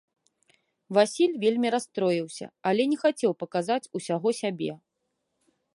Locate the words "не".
2.93-2.97